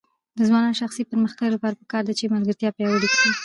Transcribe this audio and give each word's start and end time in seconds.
د 0.37 0.39
ځوانانو 0.47 0.75
د 0.75 0.79
شخصي 0.81 1.03
پرمختګ 1.11 1.47
لپاره 1.53 1.79
پکار 1.81 2.03
ده 2.07 2.13
چې 2.19 2.31
ملګرتیا 2.35 2.69
پیاوړې 2.77 3.07
کړي. 3.15 3.31